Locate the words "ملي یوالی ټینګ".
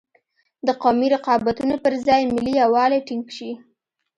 2.33-3.25